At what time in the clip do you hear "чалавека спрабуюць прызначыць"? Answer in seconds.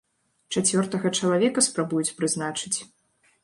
1.21-2.77